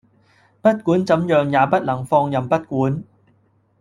[0.63, 3.03] 不管怎樣也不能放任不管